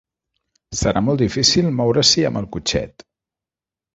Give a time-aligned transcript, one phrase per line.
[0.79, 3.09] Serà molt difícil moure-s'hi amb el cotxet.